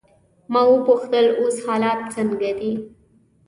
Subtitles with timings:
[0.51, 2.71] ما وپوښتل: اوس حالات څنګه دي؟